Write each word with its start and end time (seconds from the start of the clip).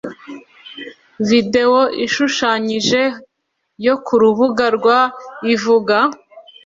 videwo 1.27 1.81
ishushanyije 2.05 3.01
yo 3.85 3.95
ku 4.05 4.13
rubuga 4.21 4.65
rwa 4.77 4.99
ivuga 5.53 5.97